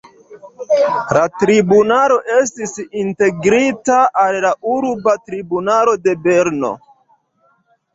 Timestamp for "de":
6.07-6.21